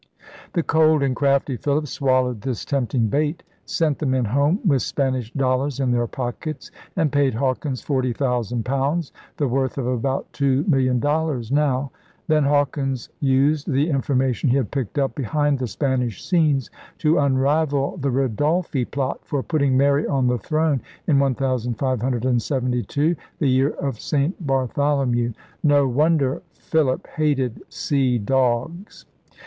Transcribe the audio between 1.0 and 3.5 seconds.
and crafty Philip swallowed this tempting bait;